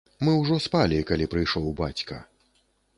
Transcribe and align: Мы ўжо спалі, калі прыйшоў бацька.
Мы 0.27 0.31
ўжо 0.41 0.57
спалі, 0.67 0.97
калі 1.11 1.29
прыйшоў 1.37 1.71
бацька. 1.85 2.23